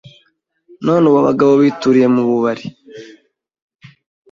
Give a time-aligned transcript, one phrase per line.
[0.85, 2.65] None ubu abagabo bituriye mu bubari